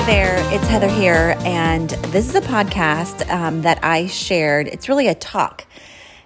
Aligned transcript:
Hey 0.00 0.06
there, 0.06 0.54
it's 0.54 0.66
Heather 0.66 0.88
here, 0.88 1.36
and 1.40 1.90
this 1.90 2.26
is 2.26 2.34
a 2.34 2.40
podcast 2.40 3.28
um, 3.28 3.60
that 3.62 3.84
I 3.84 4.06
shared. 4.06 4.66
It's 4.66 4.88
really 4.88 5.08
a 5.08 5.14
talk 5.14 5.66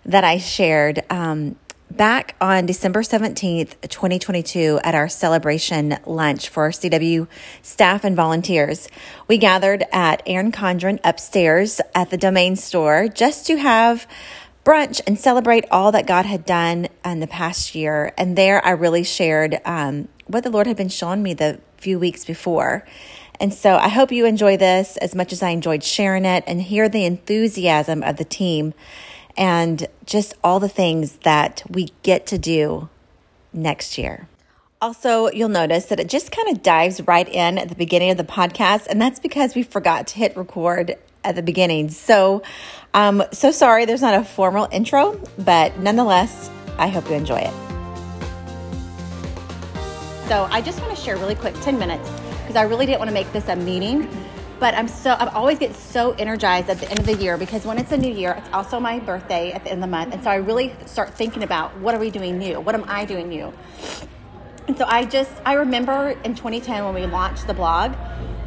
that 0.05 0.23
I 0.23 0.39
shared 0.39 1.03
um, 1.11 1.57
back 1.91 2.37
on 2.41 2.67
December 2.67 3.03
17th, 3.03 3.81
2022, 3.81 4.79
at 4.85 4.95
our 4.95 5.09
celebration 5.09 5.99
lunch 6.07 6.49
for 6.51 6.71
CW 6.71 7.27
staff 7.63 8.05
and 8.05 8.15
volunteers. 8.15 8.87
We 9.27 9.39
gathered 9.39 9.83
at 9.91 10.23
Erin 10.25 10.53
Condren 10.53 11.01
upstairs 11.03 11.81
at 11.97 12.11
the 12.11 12.17
domain 12.17 12.55
store 12.55 13.09
just 13.09 13.45
to 13.49 13.57
have 13.57 14.07
brunch 14.65 15.01
and 15.05 15.19
celebrate 15.19 15.65
all 15.73 15.91
that 15.91 16.07
God 16.07 16.27
had 16.27 16.47
done 16.47 16.87
in 17.05 17.19
the 17.19 17.27
past 17.27 17.75
year. 17.75 18.15
And 18.17 18.39
there 18.39 18.65
I 18.65 18.71
really 18.71 19.03
shared 19.03 19.61
um, 19.65 20.07
what 20.29 20.45
the 20.45 20.51
Lord 20.51 20.69
had 20.69 20.77
been 20.77 20.89
showing 20.89 21.25
me 21.25 21.35
the 21.35 21.59
few 21.77 21.99
weeks 21.99 22.25
before. 22.25 22.87
And 23.41 23.53
so 23.53 23.77
I 23.77 23.89
hope 23.89 24.13
you 24.13 24.27
enjoy 24.27 24.57
this 24.57 24.97
as 24.99 25.15
much 25.15 25.33
as 25.33 25.43
I 25.43 25.51
enjoyed 25.51 25.83
sharing 25.83 26.25
it 26.25 26.45
and 26.47 26.63
hear 26.63 26.89
the 26.89 27.05
enthusiasm 27.05 28.03
of 28.03 28.17
the 28.17 28.25
team 28.25 28.75
and 29.37 29.87
just 30.07 30.35
all 30.45 30.61
the 30.61 30.69
things 30.69 31.17
that 31.19 31.63
we 31.69 31.89
get 32.03 32.27
to 32.29 32.39
do 32.39 32.89
next 33.53 33.99
year. 33.99 34.29
Also, 34.81 35.31
you'll 35.31 35.49
notice 35.49 35.87
that 35.87 35.99
it 35.99 36.09
just 36.09 36.31
kind 36.31 36.49
of 36.55 36.63
dives 36.63 37.01
right 37.03 37.29
in 37.29 37.59
at 37.59 37.69
the 37.69 37.75
beginning 37.75 38.11
of 38.11 38.19
the 38.19 38.25
podcast, 38.25 38.87
and 38.87 39.01
that's 39.01 39.19
because 39.19 39.55
we 39.55 39.63
forgot 39.63 40.07
to 40.09 40.17
hit 40.17 40.37
record 40.37 40.97
at 41.25 41.35
the 41.35 41.43
beginning. 41.43 41.89
So, 41.89 42.43
um, 42.93 43.23
so 43.33 43.51
sorry 43.51 43.87
there's 43.87 44.03
not 44.03 44.15
a 44.15 44.25
formal 44.25 44.69
intro, 44.71 45.19
but 45.39 45.79
nonetheless, 45.79 46.51
I 46.77 46.89
hope 46.89 47.09
you 47.09 47.15
enjoy 47.15 47.39
it. 47.39 47.55
So, 50.29 50.47
I 50.51 50.61
just 50.61 50.81
want 50.81 50.95
to 50.95 51.03
share 51.03 51.17
really 51.17 51.35
quick 51.35 51.55
10 51.63 51.79
minutes 51.79 52.09
because 52.55 52.67
I 52.67 52.69
really 52.71 52.87
didn't 52.87 53.01
want 53.01 53.09
to 53.09 53.15
make 53.15 53.33
this 53.33 53.49
a 53.49 53.57
meeting. 53.57 54.09
But 54.61 54.75
I'm 54.75 54.87
so 54.87 55.11
I 55.11 55.27
always 55.35 55.59
get 55.59 55.75
so 55.75 56.13
energized 56.13 56.71
at 56.71 56.79
the 56.79 56.89
end 56.89 57.01
of 57.01 57.07
the 57.07 57.17
year 57.17 57.37
because 57.37 57.67
when 57.67 57.79
it's 57.79 57.91
a 57.91 57.97
new 57.97 58.13
year, 58.13 58.33
it's 58.39 58.49
also 58.53 58.79
my 58.79 59.01
birthday 59.01 59.51
at 59.51 59.65
the 59.65 59.71
end 59.71 59.83
of 59.83 59.91
the 59.91 59.97
month, 59.97 60.15
and 60.15 60.23
so 60.23 60.31
I 60.31 60.37
really 60.37 60.73
start 60.87 61.13
thinking 61.13 61.43
about 61.43 61.77
what 61.79 61.97
are 61.97 61.99
we 61.99 62.11
doing 62.11 62.39
new? 62.39 62.61
What 62.61 62.77
am 62.77 62.85
I 62.87 63.05
doing 63.05 63.29
new? 63.29 63.53
And 64.69 64.79
so 64.79 64.85
I 64.87 65.05
just 65.05 65.33
I 65.45 65.55
remember 65.55 66.11
in 66.23 66.37
2010 66.37 66.85
when 66.85 66.95
we 66.95 67.07
launched 67.07 67.49
the 67.49 67.55
blog, 67.55 67.95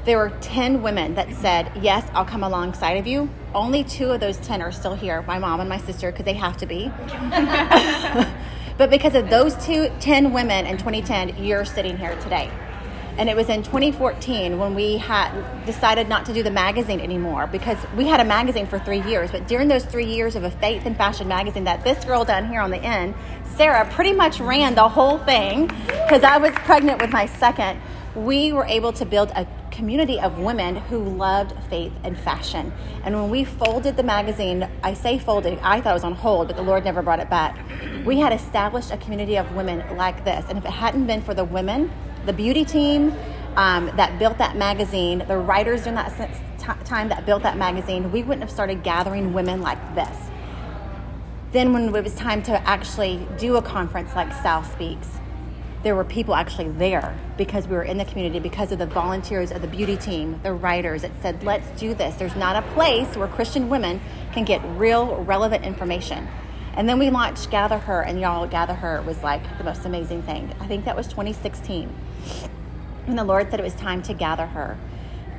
there 0.05 0.17
were 0.17 0.31
10 0.39 0.81
women 0.81 1.16
that 1.16 1.33
said, 1.33 1.69
"Yes, 1.81 2.09
I'll 2.14 2.25
come 2.25 2.44
alongside 2.44 2.97
of 2.97 3.05
you." 3.05 3.30
Only 3.53 3.83
two 3.83 4.11
of 4.11 4.21
those 4.21 4.38
10 4.38 4.61
are 4.61 4.71
still 4.71 4.95
here, 4.95 5.21
my 5.23 5.38
mom 5.38 5.59
and 5.59 5.67
my 5.67 5.80
sister, 5.80 6.11
because 6.11 6.23
they 6.23 6.36
have 6.36 6.55
to 6.58 6.66
be. 6.66 6.89
but 8.77 8.89
because 8.89 9.16
of 9.16 9.30
those 9.30 9.53
two 9.66 9.92
10 9.99 10.31
women 10.31 10.66
in 10.66 10.77
2010, 10.77 11.44
you're 11.44 11.66
sitting 11.66 11.97
here 11.97 12.16
today. 12.21 12.49
And 13.18 13.30
it 13.30 13.36
was 13.36 13.50
in 13.50 13.64
2014 13.64 14.60
when 14.60 14.76
we 14.76 14.98
had 14.98 15.32
decided 15.66 16.08
not 16.08 16.26
to 16.28 16.34
do 16.34 16.44
the 16.44 16.52
magazine 16.52 17.00
anymore 17.00 17.48
because 17.48 17.78
we 17.96 18.06
had 18.06 18.20
a 18.20 18.23
magazine 18.23 18.68
for 18.68 18.78
three 18.78 19.02
years. 19.02 19.32
But 19.32 19.48
during 19.48 19.68
those 19.68 19.86
three 19.86 20.06
years 20.06 20.36
of 20.36 20.44
a 20.44 20.52
faith 20.52 20.86
and 20.86 20.96
fashion 20.96 21.28
magazine 21.28 21.64
that 21.64 21.84
this 21.84 22.06
girl 22.06 22.26
down 22.26 22.48
here 22.48 22.62
on 22.62 22.70
the 22.70 22.78
end, 22.78 23.16
Sarah, 23.56 23.90
pretty 23.92 24.14
much 24.14 24.40
ran 24.40 24.76
the 24.76 24.88
whole 24.88 25.18
thing 25.18 25.66
because 25.88 26.23
I 26.23 26.38
was 26.38 26.52
pregnant 26.52 27.02
with 27.02 27.12
my 27.12 27.26
second. 27.26 27.82
We 28.16 28.54
were 28.54 28.66
able 28.66 28.94
to 28.94 29.06
build 29.06 29.32
a 29.32 29.48
community 29.72 30.20
of 30.20 30.40
women 30.40 30.76
who 30.76 31.00
loved 31.00 31.54
faith 31.70 31.94
and 32.04 32.18
fashion. 32.18 32.72
And 33.04 33.16
when 33.16 33.30
we 33.30 33.45
folded 33.45 33.98
the 33.98 34.04
magazine, 34.04 34.68
I 34.84 34.94
say 34.94 35.18
folded, 35.18 35.58
I 35.64 35.82
thought 35.82 35.92
it 35.92 35.94
was 35.94 36.04
on 36.04 36.14
hold, 36.14 36.48
but 36.48 36.56
the 36.56 36.64
Lord 36.64 36.84
never 36.84 37.02
brought 37.02 37.20
it 37.20 37.30
back. 37.30 37.58
We 38.06 38.20
had 38.20 38.32
established 38.32 38.92
a 38.92 38.98
community 38.98 39.38
of 39.38 39.56
women 39.56 39.98
like 39.98 40.23
this. 40.23 40.45
And 40.50 40.58
if 40.58 40.66
it 40.66 40.72
hadn't 40.72 41.06
been 41.08 41.22
for 41.22 41.34
the 41.34 41.45
women 41.45 41.92
the 42.26 42.34
beauty 42.34 42.66
team 42.66 43.14
um, 43.55 43.88
that 43.95 44.20
built 44.20 44.38
that 44.38 44.55
magazine, 44.55 45.23
the 45.28 45.38
writers 45.38 45.83
during 45.83 45.95
that 45.95 46.14
time 46.86 47.10
that 47.10 47.26
built 47.26 47.44
that 47.44 47.58
magazine, 47.58 48.11
we 48.11 48.23
wouldn't 48.23 48.42
have 48.42 48.52
started 48.52 48.83
gathering 48.83 49.33
women 49.33 49.61
like 49.61 49.95
this. 49.95 50.17
Then, 51.52 51.72
when 51.72 51.95
it 51.95 52.04
was 52.04 52.14
time 52.16 52.44
to 52.44 52.67
actually 52.67 53.26
do 53.38 53.56
a 53.56 53.61
conference 53.61 54.14
like 54.16 54.32
South 54.33 54.72
Speaks, 54.73 55.08
there 55.83 55.95
were 55.95 56.04
people 56.04 56.36
actually 56.36 56.70
there 56.70 57.17
because 57.38 57.67
we 57.67 57.76
were 57.76 57.83
in 57.83 57.98
the 57.98 58.06
community, 58.06 58.39
because 58.39 58.72
of 58.72 58.80
the 58.80 58.86
volunteers 58.86 59.52
of 59.52 59.61
the 59.61 59.67
beauty 59.67 59.95
team, 59.95 60.39
the 60.44 60.52
writers 60.52 61.04
that 61.04 61.11
said, 61.22 61.42
let's 61.44 61.67
do 61.80 61.94
this. 61.94 62.16
There's 62.16 62.36
not 62.36 62.56
a 62.61 62.67
place 62.73 63.16
where 63.16 63.27
Christian 63.27 63.70
women 63.70 64.02
can 64.33 64.44
get 64.44 64.61
real, 64.76 65.23
relevant 65.23 65.64
information. 65.64 66.27
And 66.77 66.88
then 66.88 66.99
we 66.99 67.10
launched 67.10 67.49
Gather 67.49 67.80
Her, 67.80 68.02
and 68.02 68.21
y'all, 68.21 68.45
Gather 68.45 68.76
Her 68.76 69.02
was 69.02 69.23
like 69.23 69.58
the 69.58 69.64
most 69.64 69.83
amazing 69.83 70.21
thing. 70.21 70.54
I 70.60 70.67
think 70.67 70.86
that 70.86 70.95
was 70.95 71.08
2016. 71.08 71.93
And 73.08 73.17
the 73.17 73.23
Lord 73.23 73.49
said 73.49 73.60
it 73.60 73.64
was 73.64 73.73
time 73.73 74.04
to 74.04 74.14
gather 74.14 74.45
her. 74.45 74.77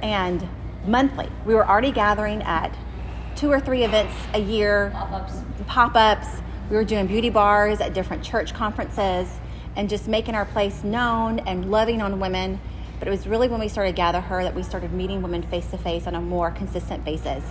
And 0.02 0.48
monthly, 0.84 1.28
we 1.46 1.54
were 1.54 1.68
already 1.68 1.92
gathering 1.92 2.42
at 2.42 2.74
two 3.36 3.50
or 3.50 3.60
three 3.60 3.84
events 3.84 4.14
a 4.34 4.40
year, 4.40 4.90
pop 5.68 5.94
ups. 5.94 6.26
We 6.70 6.76
were 6.76 6.84
doing 6.84 7.06
beauty 7.06 7.30
bars 7.30 7.80
at 7.80 7.94
different 7.94 8.24
church 8.24 8.52
conferences 8.52 9.38
and 9.76 9.88
just 9.88 10.08
making 10.08 10.34
our 10.34 10.46
place 10.46 10.82
known 10.82 11.38
and 11.40 11.70
loving 11.70 12.02
on 12.02 12.18
women. 12.18 12.58
But 12.98 13.06
it 13.06 13.12
was 13.12 13.28
really 13.28 13.46
when 13.46 13.60
we 13.60 13.68
started 13.68 13.94
Gather 13.94 14.20
Her 14.20 14.42
that 14.42 14.56
we 14.56 14.64
started 14.64 14.92
meeting 14.92 15.22
women 15.22 15.42
face 15.42 15.70
to 15.70 15.78
face 15.78 16.08
on 16.08 16.16
a 16.16 16.20
more 16.20 16.50
consistent 16.50 17.04
basis. 17.04 17.44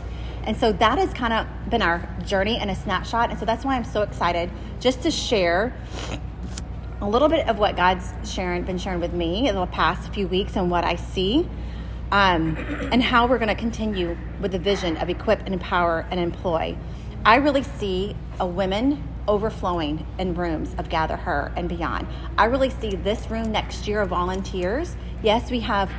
And 0.47 0.55
so 0.55 0.71
that 0.71 0.97
has 0.97 1.13
kind 1.13 1.33
of 1.33 1.45
been 1.69 1.81
our 1.81 2.09
journey 2.25 2.57
and 2.57 2.71
a 2.71 2.75
snapshot. 2.75 3.29
And 3.29 3.37
so 3.37 3.45
that's 3.45 3.65
why 3.65 3.75
I'm 3.75 3.83
so 3.83 4.01
excited 4.01 4.49
just 4.79 5.03
to 5.03 5.11
share 5.11 5.75
a 7.01 7.07
little 7.07 7.27
bit 7.27 7.47
of 7.49 7.59
what 7.59 7.75
God's 7.75 8.13
sharing, 8.23 8.63
been 8.63 8.77
sharing 8.77 9.01
with 9.01 9.11
me 9.11 9.49
in 9.49 9.55
the 9.55 9.65
past 9.65 10.13
few 10.13 10.25
weeks 10.25 10.55
and 10.55 10.71
what 10.71 10.85
I 10.85 10.95
see, 10.95 11.47
um, 12.13 12.55
and 12.93 13.03
how 13.03 13.27
we're 13.27 13.37
going 13.39 13.49
to 13.49 13.55
continue 13.55 14.17
with 14.39 14.53
the 14.53 14.59
vision 14.59 14.95
of 14.97 15.09
equip 15.09 15.41
and 15.41 15.53
empower 15.53 16.07
and 16.09 16.19
employ. 16.19 16.77
I 17.25 17.35
really 17.35 17.63
see 17.63 18.15
a 18.39 18.47
women 18.47 19.03
overflowing 19.27 20.07
in 20.17 20.33
rooms 20.33 20.73
of 20.77 20.87
Gather 20.87 21.17
Her 21.17 21.51
and 21.57 21.67
beyond. 21.67 22.07
I 22.37 22.45
really 22.45 22.69
see 22.69 22.95
this 22.95 23.29
room 23.29 23.51
next 23.51 23.85
year 23.85 23.99
of 24.01 24.09
volunteers. 24.09 24.95
Yes, 25.21 25.51
we 25.51 25.59
have 25.59 25.91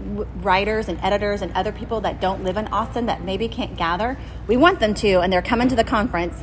writers 0.00 0.88
and 0.88 0.98
editors 1.02 1.42
and 1.42 1.52
other 1.52 1.72
people 1.72 2.00
that 2.02 2.20
don't 2.20 2.44
live 2.44 2.56
in 2.56 2.68
Austin 2.68 3.06
that 3.06 3.22
maybe 3.22 3.48
can't 3.48 3.76
gather. 3.76 4.18
We 4.46 4.56
want 4.56 4.80
them 4.80 4.94
to, 4.94 5.20
and 5.20 5.32
they're 5.32 5.42
coming 5.42 5.68
to 5.68 5.76
the 5.76 5.84
conference. 5.84 6.42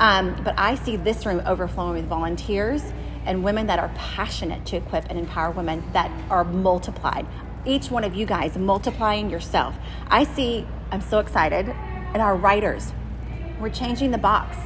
Um, 0.00 0.40
but 0.42 0.58
I 0.58 0.74
see 0.74 0.96
this 0.96 1.24
room 1.24 1.42
overflowing 1.46 1.94
with 1.94 2.06
volunteers 2.06 2.82
and 3.26 3.44
women 3.44 3.66
that 3.68 3.78
are 3.78 3.90
passionate 3.94 4.66
to 4.66 4.76
equip 4.76 5.08
and 5.08 5.18
empower 5.18 5.50
women 5.50 5.84
that 5.92 6.10
are 6.30 6.44
multiplied. 6.44 7.26
Each 7.64 7.90
one 7.90 8.04
of 8.04 8.14
you 8.14 8.26
guys 8.26 8.56
multiplying 8.56 9.30
yourself. 9.30 9.74
I 10.08 10.24
see, 10.24 10.66
I'm 10.90 11.00
so 11.00 11.18
excited, 11.18 11.68
and 11.68 12.20
our 12.20 12.36
writers. 12.36 12.92
We're 13.60 13.70
changing 13.70 14.10
the 14.10 14.18
box 14.18 14.56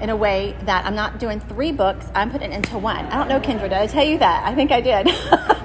in 0.00 0.10
a 0.10 0.16
way 0.16 0.56
that 0.62 0.84
I'm 0.84 0.96
not 0.96 1.20
doing 1.20 1.38
three 1.38 1.70
books, 1.70 2.06
I'm 2.12 2.30
putting 2.30 2.50
it 2.50 2.56
into 2.56 2.76
one. 2.76 3.06
I 3.06 3.18
don't 3.18 3.28
know, 3.28 3.38
Kendra, 3.38 3.62
did 3.62 3.74
I 3.74 3.86
tell 3.86 4.04
you 4.04 4.18
that? 4.18 4.44
I 4.44 4.54
think 4.54 4.72
I 4.72 4.80
did. 4.80 5.06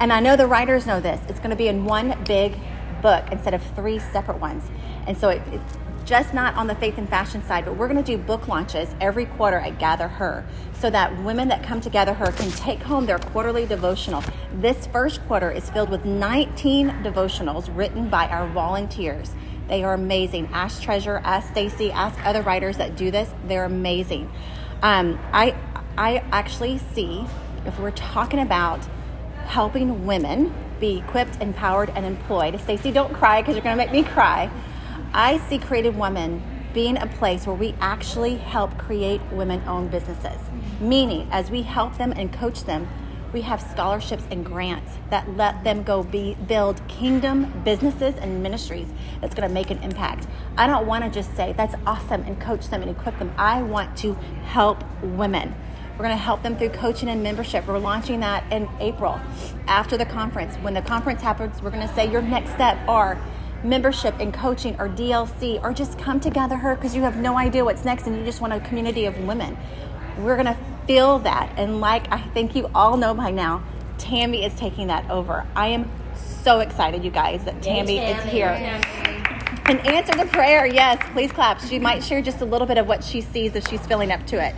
And 0.00 0.12
I 0.12 0.20
know 0.20 0.36
the 0.36 0.46
writers 0.46 0.86
know 0.86 1.00
this. 1.00 1.20
It's 1.28 1.38
going 1.38 1.50
to 1.50 1.56
be 1.56 1.68
in 1.68 1.84
one 1.84 2.16
big 2.24 2.56
book 3.02 3.24
instead 3.32 3.54
of 3.54 3.62
three 3.74 3.98
separate 3.98 4.38
ones. 4.38 4.64
And 5.06 5.16
so 5.16 5.30
it, 5.30 5.42
it's 5.50 5.76
just 6.04 6.32
not 6.32 6.54
on 6.54 6.66
the 6.68 6.74
faith 6.76 6.96
and 6.98 7.08
fashion 7.08 7.44
side, 7.44 7.64
but 7.64 7.76
we're 7.76 7.88
going 7.88 8.02
to 8.02 8.16
do 8.16 8.16
book 8.16 8.48
launches 8.48 8.94
every 9.00 9.26
quarter 9.26 9.58
at 9.58 9.78
Gather 9.78 10.08
Her 10.08 10.46
so 10.72 10.88
that 10.88 11.22
women 11.22 11.48
that 11.48 11.62
come 11.62 11.80
to 11.80 11.90
Gather 11.90 12.14
Her 12.14 12.30
can 12.32 12.50
take 12.52 12.80
home 12.80 13.06
their 13.06 13.18
quarterly 13.18 13.66
devotional. 13.66 14.22
This 14.54 14.86
first 14.86 15.20
quarter 15.26 15.50
is 15.50 15.68
filled 15.68 15.90
with 15.90 16.04
19 16.04 16.88
devotionals 17.02 17.68
written 17.76 18.08
by 18.08 18.28
our 18.28 18.46
volunteers. 18.48 19.34
They 19.68 19.84
are 19.84 19.94
amazing. 19.94 20.48
Ask 20.52 20.80
Treasure, 20.82 21.20
ask 21.24 21.50
Stacy, 21.50 21.90
ask 21.90 22.18
other 22.24 22.40
writers 22.40 22.78
that 22.78 22.96
do 22.96 23.10
this. 23.10 23.30
They're 23.46 23.64
amazing. 23.64 24.30
Um, 24.82 25.18
I 25.32 25.56
I 25.98 26.22
actually 26.30 26.78
see 26.78 27.26
if 27.66 27.78
we're 27.78 27.90
talking 27.90 28.38
about 28.38 28.80
helping 29.48 30.06
women 30.06 30.54
be 30.78 30.98
equipped, 30.98 31.40
empowered, 31.40 31.90
and 31.90 32.04
employed. 32.04 32.60
Stacy, 32.60 32.92
don't 32.92 33.12
cry 33.14 33.40
because 33.40 33.54
you're 33.54 33.64
going 33.64 33.76
to 33.76 33.82
make 33.82 33.92
me 33.92 34.04
cry. 34.04 34.50
I 35.12 35.38
see 35.38 35.58
Created 35.58 35.96
Women 35.96 36.42
being 36.74 36.98
a 36.98 37.06
place 37.06 37.46
where 37.46 37.56
we 37.56 37.74
actually 37.80 38.36
help 38.36 38.76
create 38.76 39.22
women 39.32 39.62
owned 39.66 39.90
businesses. 39.90 40.38
Meaning, 40.80 41.26
as 41.32 41.50
we 41.50 41.62
help 41.62 41.96
them 41.96 42.12
and 42.12 42.30
coach 42.30 42.64
them, 42.64 42.86
we 43.32 43.40
have 43.40 43.60
scholarships 43.60 44.24
and 44.30 44.44
grants 44.44 44.92
that 45.10 45.28
let 45.36 45.64
them 45.64 45.82
go 45.82 46.02
be, 46.02 46.34
build 46.46 46.86
kingdom 46.86 47.62
businesses 47.64 48.14
and 48.16 48.42
ministries 48.42 48.88
that's 49.20 49.34
going 49.34 49.48
to 49.48 49.52
make 49.52 49.70
an 49.70 49.78
impact. 49.82 50.26
I 50.56 50.66
don't 50.66 50.86
want 50.86 51.04
to 51.04 51.10
just 51.10 51.34
say 51.36 51.54
that's 51.54 51.74
awesome 51.86 52.22
and 52.22 52.40
coach 52.40 52.68
them 52.68 52.82
and 52.82 52.90
equip 52.90 53.18
them. 53.18 53.32
I 53.36 53.62
want 53.62 53.96
to 53.98 54.12
help 54.44 54.84
women. 55.02 55.54
We're 55.98 56.04
going 56.04 56.16
to 56.16 56.22
help 56.22 56.44
them 56.44 56.56
through 56.56 56.68
coaching 56.68 57.08
and 57.08 57.24
membership. 57.24 57.66
We're 57.66 57.78
launching 57.78 58.20
that 58.20 58.44
in 58.52 58.68
April 58.78 59.20
after 59.66 59.96
the 59.96 60.06
conference. 60.06 60.54
When 60.56 60.72
the 60.72 60.82
conference 60.82 61.20
happens, 61.20 61.60
we're 61.60 61.72
going 61.72 61.86
to 61.86 61.92
say 61.92 62.08
your 62.08 62.22
next 62.22 62.52
step 62.52 62.78
are 62.86 63.18
membership 63.64 64.14
and 64.20 64.32
coaching 64.32 64.76
or 64.78 64.88
DLC 64.88 65.60
or 65.60 65.72
just 65.72 65.98
come 65.98 66.20
together 66.20 66.54
her 66.54 66.76
because 66.76 66.94
you 66.94 67.02
have 67.02 67.16
no 67.16 67.36
idea 67.36 67.64
what's 67.64 67.84
next 67.84 68.06
and 68.06 68.16
you 68.16 68.24
just 68.24 68.40
want 68.40 68.52
a 68.52 68.60
community 68.60 69.06
of 69.06 69.18
women. 69.24 69.58
We're 70.18 70.36
going 70.36 70.46
to 70.46 70.56
feel 70.86 71.18
that. 71.18 71.52
And 71.56 71.80
like 71.80 72.06
I 72.12 72.20
think 72.28 72.54
you 72.54 72.70
all 72.76 72.96
know 72.96 73.12
by 73.12 73.32
now, 73.32 73.64
Tammy 73.98 74.44
is 74.44 74.54
taking 74.54 74.86
that 74.86 75.10
over. 75.10 75.44
I 75.56 75.66
am 75.66 75.90
so 76.14 76.60
excited, 76.60 77.04
you 77.04 77.10
guys, 77.10 77.44
that 77.44 77.60
Tammy, 77.60 77.96
Tammy. 77.96 78.20
is 78.20 78.24
here. 78.24 78.50
And 79.64 79.84
answer 79.84 80.16
the 80.16 80.30
prayer, 80.30 80.64
yes, 80.64 80.96
please 81.12 81.32
clap. 81.32 81.60
She 81.60 81.80
might 81.80 82.04
share 82.04 82.22
just 82.22 82.40
a 82.40 82.44
little 82.44 82.68
bit 82.68 82.78
of 82.78 82.86
what 82.86 83.02
she 83.02 83.20
sees 83.20 83.56
if 83.56 83.66
she's 83.68 83.84
filling 83.84 84.12
up 84.12 84.24
to 84.28 84.42
it. 84.42 84.54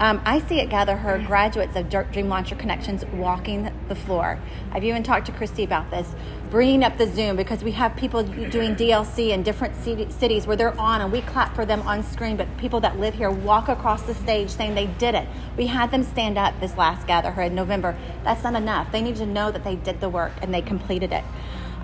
Um, 0.00 0.22
I 0.24 0.40
see 0.40 0.60
it 0.60 0.70
gather 0.70 0.96
her 0.96 1.18
graduates 1.18 1.76
of 1.76 1.90
Dream 1.90 2.30
Launcher 2.30 2.54
Connections 2.54 3.04
walking 3.12 3.70
the 3.88 3.94
floor. 3.94 4.40
I've 4.72 4.82
even 4.82 5.02
talked 5.02 5.26
to 5.26 5.32
Christy 5.32 5.62
about 5.62 5.90
this, 5.90 6.14
bringing 6.48 6.82
up 6.82 6.96
the 6.96 7.06
Zoom 7.06 7.36
because 7.36 7.62
we 7.62 7.72
have 7.72 7.94
people 7.96 8.22
doing 8.22 8.74
DLC 8.76 9.28
in 9.28 9.42
different 9.42 9.76
cities 9.76 10.46
where 10.46 10.56
they're 10.56 10.78
on 10.80 11.02
and 11.02 11.12
we 11.12 11.20
clap 11.20 11.54
for 11.54 11.66
them 11.66 11.82
on 11.82 12.02
screen, 12.02 12.38
but 12.38 12.48
people 12.56 12.80
that 12.80 12.98
live 12.98 13.12
here 13.12 13.30
walk 13.30 13.68
across 13.68 14.00
the 14.04 14.14
stage 14.14 14.48
saying 14.48 14.74
they 14.74 14.86
did 14.86 15.14
it. 15.14 15.28
We 15.58 15.66
had 15.66 15.90
them 15.90 16.02
stand 16.02 16.38
up 16.38 16.58
this 16.60 16.78
last 16.78 17.06
gather 17.06 17.32
her 17.32 17.42
in 17.42 17.54
November. 17.54 17.94
That's 18.24 18.42
not 18.42 18.54
enough. 18.54 18.90
They 18.92 19.02
need 19.02 19.16
to 19.16 19.26
know 19.26 19.50
that 19.50 19.64
they 19.64 19.76
did 19.76 20.00
the 20.00 20.08
work 20.08 20.32
and 20.40 20.54
they 20.54 20.62
completed 20.62 21.12
it. 21.12 21.24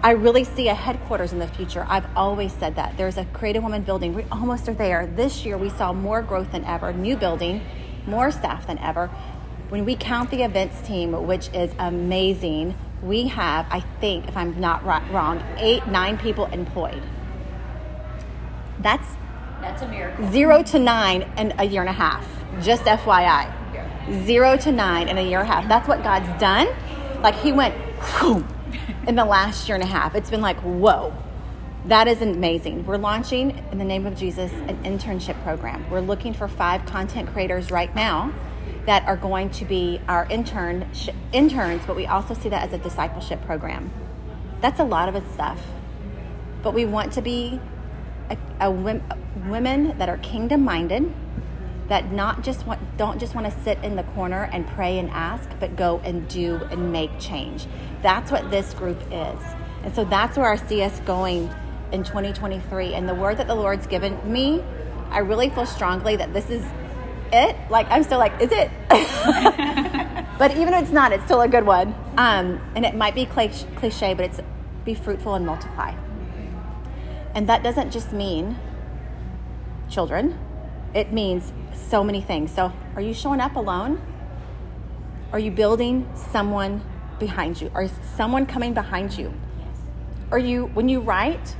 I 0.02 0.12
really 0.12 0.44
see 0.44 0.68
a 0.68 0.74
headquarters 0.74 1.34
in 1.34 1.38
the 1.38 1.48
future. 1.48 1.84
I've 1.86 2.06
always 2.16 2.54
said 2.54 2.76
that. 2.76 2.96
There's 2.96 3.18
a 3.18 3.26
Created 3.26 3.62
Woman 3.62 3.82
building. 3.82 4.14
We 4.14 4.24
almost 4.32 4.70
are 4.70 4.74
there. 4.74 5.06
This 5.06 5.44
year 5.44 5.58
we 5.58 5.68
saw 5.68 5.92
more 5.92 6.22
growth 6.22 6.52
than 6.52 6.64
ever. 6.64 6.94
New 6.94 7.16
building 7.18 7.60
more 8.06 8.30
staff 8.30 8.66
than 8.66 8.78
ever. 8.78 9.08
When 9.68 9.84
we 9.84 9.96
count 9.96 10.30
the 10.30 10.42
events 10.42 10.86
team, 10.86 11.26
which 11.26 11.48
is 11.52 11.72
amazing, 11.78 12.76
we 13.02 13.28
have, 13.28 13.66
I 13.70 13.80
think, 14.00 14.28
if 14.28 14.36
I'm 14.36 14.58
not 14.60 14.84
wrong, 14.84 15.42
eight, 15.58 15.86
nine 15.86 16.18
people 16.18 16.46
employed. 16.46 17.02
That's 18.80 19.16
that's 19.60 19.82
a 19.82 19.88
miracle. 19.88 20.30
Zero 20.30 20.62
to 20.62 20.78
nine 20.78 21.22
in 21.36 21.52
a 21.58 21.64
year 21.64 21.80
and 21.80 21.90
a 21.90 21.94
half. 21.94 22.26
Just 22.62 22.84
FYI. 22.84 23.52
Zero 24.24 24.56
to 24.58 24.70
nine 24.70 25.08
in 25.08 25.18
a 25.18 25.22
year 25.22 25.40
and 25.40 25.48
a 25.48 25.52
half. 25.52 25.68
That's 25.68 25.88
what 25.88 26.04
God's 26.04 26.28
done. 26.40 26.68
Like 27.22 27.34
He 27.34 27.50
went 27.52 27.74
whew, 27.74 28.46
in 29.06 29.16
the 29.16 29.24
last 29.24 29.68
year 29.68 29.74
and 29.74 29.82
a 29.82 29.88
half. 29.88 30.14
It's 30.14 30.30
been 30.30 30.40
like, 30.40 30.58
whoa. 30.60 31.12
That 31.86 32.08
is 32.08 32.20
amazing. 32.20 32.84
We're 32.84 32.96
launching, 32.96 33.64
in 33.70 33.78
the 33.78 33.84
name 33.84 34.06
of 34.06 34.16
Jesus, 34.16 34.52
an 34.52 34.82
internship 34.82 35.40
program. 35.44 35.88
We're 35.88 36.00
looking 36.00 36.34
for 36.34 36.48
five 36.48 36.84
content 36.84 37.28
creators 37.32 37.70
right 37.70 37.94
now 37.94 38.32
that 38.86 39.06
are 39.06 39.16
going 39.16 39.50
to 39.50 39.64
be 39.64 40.00
our 40.08 40.26
intern 40.28 40.88
sh- 40.92 41.10
interns, 41.32 41.86
but 41.86 41.94
we 41.94 42.04
also 42.04 42.34
see 42.34 42.48
that 42.48 42.64
as 42.64 42.72
a 42.72 42.78
discipleship 42.78 43.40
program. 43.44 43.92
That's 44.60 44.80
a 44.80 44.84
lot 44.84 45.08
of 45.08 45.14
it 45.14 45.30
stuff. 45.32 45.64
But 46.64 46.74
we 46.74 46.84
want 46.84 47.12
to 47.12 47.22
be 47.22 47.60
a 48.60 48.68
women 48.68 49.96
that 49.98 50.08
are 50.08 50.18
kingdom 50.18 50.64
minded, 50.64 51.14
that 51.86 52.10
not 52.10 52.42
just 52.42 52.66
want, 52.66 52.80
don't 52.96 53.20
just 53.20 53.36
want 53.36 53.46
to 53.46 53.62
sit 53.62 53.78
in 53.84 53.94
the 53.94 54.02
corner 54.02 54.50
and 54.52 54.66
pray 54.66 54.98
and 54.98 55.08
ask, 55.10 55.48
but 55.60 55.76
go 55.76 56.00
and 56.02 56.26
do 56.26 56.56
and 56.72 56.90
make 56.90 57.16
change. 57.20 57.68
That's 58.02 58.32
what 58.32 58.50
this 58.50 58.74
group 58.74 59.00
is. 59.12 59.40
And 59.84 59.94
so 59.94 60.04
that's 60.04 60.36
where 60.36 60.50
I 60.50 60.56
see 60.56 60.82
us 60.82 60.98
going 61.00 61.48
in 61.92 62.04
2023. 62.04 62.94
And 62.94 63.08
the 63.08 63.14
word 63.14 63.36
that 63.38 63.46
the 63.46 63.54
Lord's 63.54 63.86
given 63.86 64.18
me, 64.30 64.62
I 65.10 65.18
really 65.18 65.50
feel 65.50 65.66
strongly 65.66 66.16
that 66.16 66.32
this 66.32 66.50
is 66.50 66.64
it. 67.32 67.56
Like, 67.70 67.86
I'm 67.90 68.02
still 68.02 68.18
like, 68.18 68.40
is 68.40 68.50
it? 68.52 68.70
but 70.38 70.56
even 70.56 70.74
if 70.74 70.82
it's 70.82 70.92
not, 70.92 71.12
it's 71.12 71.24
still 71.24 71.40
a 71.40 71.48
good 71.48 71.64
one. 71.64 71.94
Um, 72.16 72.60
and 72.74 72.84
it 72.84 72.94
might 72.94 73.14
be 73.14 73.26
cliche, 73.26 74.14
but 74.14 74.24
it's 74.24 74.40
be 74.84 74.94
fruitful 74.94 75.34
and 75.34 75.44
multiply. 75.44 75.94
And 77.34 77.48
that 77.48 77.62
doesn't 77.62 77.90
just 77.90 78.12
mean 78.12 78.56
children, 79.90 80.38
it 80.94 81.12
means 81.12 81.52
so 81.74 82.02
many 82.02 82.20
things. 82.20 82.50
So, 82.50 82.72
are 82.94 83.02
you 83.02 83.12
showing 83.12 83.40
up 83.40 83.56
alone? 83.56 84.00
Are 85.32 85.38
you 85.38 85.50
building 85.50 86.08
someone 86.14 86.82
behind 87.18 87.60
you? 87.60 87.70
Are 87.74 87.88
someone 88.16 88.46
coming 88.46 88.72
behind 88.72 89.18
you? 89.18 89.34
Are 90.30 90.38
you, 90.38 90.66
when 90.66 90.88
you 90.88 91.00
write, 91.00 91.56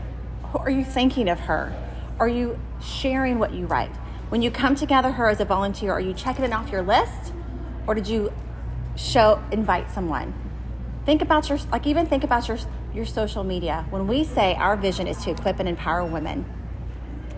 are 0.59 0.71
you 0.71 0.85
thinking 0.85 1.29
of 1.29 1.41
her? 1.41 1.75
Are 2.19 2.29
you 2.29 2.59
sharing 2.81 3.39
what 3.39 3.53
you 3.53 3.67
write? 3.67 3.95
When 4.29 4.43
you 4.43 4.51
come 4.51 4.75
to 4.77 4.87
gather 4.87 5.13
her 5.13 5.29
as 5.29 5.41
a 5.41 5.45
volunteer, 5.45 5.93
are 5.93 6.01
you 6.01 6.13
checking 6.13 6.45
it 6.45 6.53
off 6.53 6.71
your 6.71 6.83
list? 6.83 7.33
Or 7.87 7.95
did 7.95 8.09
you 8.09 8.33
show 8.97 9.43
invite 9.53 9.91
someone? 9.91 10.35
Think 11.05 11.23
about 11.23 11.49
your 11.49 11.59
like 11.71 11.87
even 11.87 12.07
think 12.07 12.25
about 12.25 12.49
your 12.49 12.59
your 12.93 13.07
social 13.07 13.45
media. 13.45 13.87
When 13.91 14.07
we 14.07 14.25
say 14.25 14.55
our 14.55 14.77
vision 14.77 15.07
is 15.07 15.23
to 15.25 15.31
equip 15.31 15.61
and 15.61 15.69
empower 15.69 16.05
women, 16.05 16.45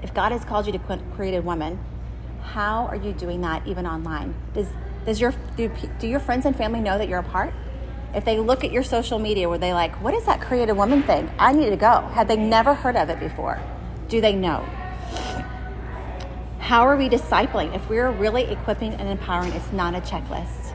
if 0.02 0.14
God 0.14 0.32
has 0.32 0.44
called 0.44 0.66
you 0.66 0.72
to 0.72 1.00
create 1.14 1.34
a 1.34 1.42
woman, 1.42 1.78
how 2.42 2.86
are 2.86 2.96
you 2.96 3.12
doing 3.12 3.42
that 3.42 3.66
even 3.66 3.86
online? 3.86 4.34
Does 4.54 4.68
does 5.04 5.20
your 5.20 5.34
do, 5.56 5.70
do 5.98 6.06
your 6.06 6.20
friends 6.20 6.46
and 6.46 6.56
family 6.56 6.80
know 6.80 6.96
that 6.98 7.08
you're 7.08 7.18
a 7.18 7.24
part? 7.24 7.52
If 8.14 8.24
they 8.24 8.38
look 8.38 8.64
at 8.64 8.72
your 8.72 8.82
social 8.82 9.18
media 9.18 9.48
where 9.48 9.58
they 9.58 9.72
like, 9.74 9.94
what 10.02 10.14
is 10.14 10.24
that 10.24 10.40
created 10.40 10.72
woman 10.72 11.02
thing? 11.02 11.30
I 11.38 11.52
need 11.52 11.70
to 11.70 11.76
go. 11.76 12.00
Have 12.12 12.28
they 12.28 12.36
never 12.36 12.74
heard 12.74 12.96
of 12.96 13.10
it 13.10 13.20
before? 13.20 13.60
Do 14.08 14.20
they 14.20 14.34
know? 14.34 14.64
How 16.58 16.82
are 16.82 16.96
we 16.96 17.08
discipling? 17.08 17.74
If 17.74 17.88
we're 17.88 18.10
really 18.10 18.44
equipping 18.44 18.94
and 18.94 19.08
empowering, 19.08 19.52
it's 19.52 19.72
not 19.72 19.94
a 19.94 20.00
checklist. 20.00 20.74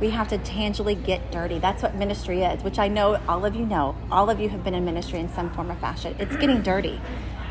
We 0.00 0.10
have 0.10 0.28
to 0.28 0.38
tangibly 0.38 0.94
get 0.94 1.30
dirty. 1.30 1.58
That's 1.58 1.82
what 1.82 1.94
ministry 1.94 2.42
is, 2.42 2.62
which 2.64 2.78
I 2.78 2.88
know 2.88 3.20
all 3.28 3.44
of 3.44 3.54
you 3.54 3.64
know. 3.64 3.96
All 4.10 4.28
of 4.30 4.40
you 4.40 4.48
have 4.48 4.64
been 4.64 4.74
in 4.74 4.84
ministry 4.84 5.20
in 5.20 5.28
some 5.28 5.50
form 5.50 5.70
or 5.70 5.76
fashion. 5.76 6.16
It's 6.18 6.36
getting 6.36 6.62
dirty. 6.62 7.00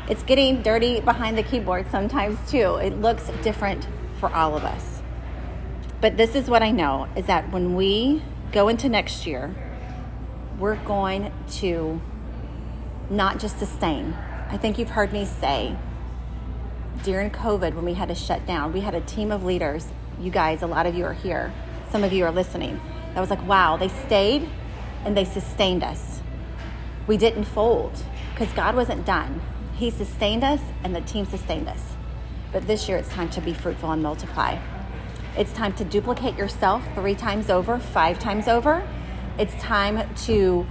It's 0.08 0.22
getting 0.22 0.62
dirty 0.62 1.00
behind 1.00 1.38
the 1.38 1.42
keyboard 1.42 1.90
sometimes 1.90 2.38
too. 2.50 2.76
It 2.76 3.00
looks 3.00 3.30
different 3.42 3.86
for 4.18 4.32
all 4.34 4.56
of 4.56 4.64
us. 4.64 5.00
But 6.00 6.16
this 6.16 6.34
is 6.34 6.50
what 6.50 6.62
I 6.62 6.72
know 6.72 7.08
is 7.16 7.26
that 7.26 7.50
when 7.52 7.74
we 7.74 8.22
go 8.52 8.68
into 8.68 8.88
next 8.88 9.26
year, 9.26 9.54
we're 10.58 10.76
going 10.84 11.32
to 11.50 12.00
not 13.10 13.40
just 13.40 13.58
sustain. 13.58 14.14
I 14.50 14.58
think 14.58 14.78
you've 14.78 14.90
heard 14.90 15.12
me 15.12 15.24
say 15.24 15.76
during 17.02 17.30
COVID 17.30 17.74
when 17.74 17.84
we 17.84 17.94
had 17.94 18.08
to 18.08 18.14
shut 18.14 18.46
down, 18.46 18.72
we 18.72 18.80
had 18.80 18.94
a 18.94 19.00
team 19.00 19.32
of 19.32 19.44
leaders. 19.44 19.88
You 20.20 20.30
guys, 20.30 20.62
a 20.62 20.66
lot 20.66 20.86
of 20.86 20.94
you 20.94 21.04
are 21.04 21.14
here. 21.14 21.52
Some 21.90 22.04
of 22.04 22.12
you 22.12 22.24
are 22.24 22.30
listening. 22.30 22.80
That 23.14 23.20
was 23.20 23.30
like, 23.30 23.44
wow, 23.46 23.76
they 23.76 23.88
stayed 23.88 24.48
and 25.04 25.16
they 25.16 25.24
sustained 25.24 25.82
us. 25.82 26.20
We 27.06 27.16
didn't 27.16 27.44
fold 27.44 28.04
because 28.32 28.52
God 28.52 28.76
wasn't 28.76 29.04
done. 29.04 29.40
He 29.74 29.90
sustained 29.90 30.44
us 30.44 30.60
and 30.84 30.94
the 30.94 31.00
team 31.00 31.24
sustained 31.24 31.68
us. 31.68 31.96
But 32.52 32.66
this 32.66 32.88
year 32.88 32.98
it's 32.98 33.08
time 33.08 33.30
to 33.30 33.40
be 33.40 33.54
fruitful 33.54 33.90
and 33.90 34.02
multiply. 34.02 34.58
It's 35.36 35.52
time 35.54 35.72
to 35.74 35.84
duplicate 35.84 36.36
yourself 36.36 36.84
three 36.94 37.14
times 37.14 37.48
over, 37.48 37.78
five 37.78 38.18
times 38.18 38.48
over. 38.48 38.86
It's 39.38 39.54
time 39.54 40.14
to 40.24 40.66